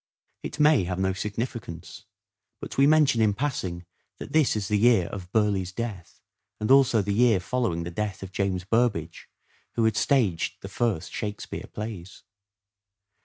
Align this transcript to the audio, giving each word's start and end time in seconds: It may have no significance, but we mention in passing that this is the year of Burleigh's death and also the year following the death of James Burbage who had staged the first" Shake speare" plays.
It 0.41 0.59
may 0.59 0.85
have 0.85 0.97
no 0.97 1.13
significance, 1.13 2.05
but 2.59 2.75
we 2.75 2.87
mention 2.87 3.21
in 3.21 3.35
passing 3.35 3.85
that 4.17 4.33
this 4.33 4.55
is 4.55 4.67
the 4.67 4.79
year 4.79 5.05
of 5.09 5.31
Burleigh's 5.31 5.71
death 5.71 6.23
and 6.59 6.71
also 6.71 7.03
the 7.03 7.13
year 7.13 7.39
following 7.39 7.83
the 7.83 7.91
death 7.91 8.23
of 8.23 8.31
James 8.31 8.63
Burbage 8.63 9.29
who 9.73 9.83
had 9.85 9.95
staged 9.95 10.59
the 10.61 10.69
first" 10.69 11.11
Shake 11.13 11.39
speare" 11.39 11.67
plays. 11.75 12.23